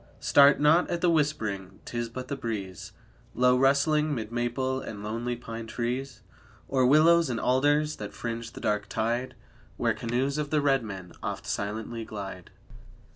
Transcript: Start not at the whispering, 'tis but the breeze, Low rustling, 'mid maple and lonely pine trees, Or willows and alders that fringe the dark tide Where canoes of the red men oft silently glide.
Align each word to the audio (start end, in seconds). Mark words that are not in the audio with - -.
Start 0.19 0.59
not 0.59 0.89
at 0.89 1.01
the 1.01 1.11
whispering, 1.11 1.79
'tis 1.85 2.09
but 2.09 2.27
the 2.27 2.35
breeze, 2.35 2.91
Low 3.35 3.55
rustling, 3.55 4.15
'mid 4.15 4.31
maple 4.31 4.81
and 4.81 5.03
lonely 5.03 5.35
pine 5.35 5.67
trees, 5.67 6.23
Or 6.67 6.87
willows 6.87 7.29
and 7.29 7.39
alders 7.39 7.97
that 7.97 8.11
fringe 8.15 8.53
the 8.53 8.61
dark 8.61 8.87
tide 8.89 9.35
Where 9.77 9.93
canoes 9.93 10.39
of 10.39 10.49
the 10.49 10.59
red 10.59 10.83
men 10.83 11.11
oft 11.21 11.45
silently 11.45 12.03
glide. 12.03 12.49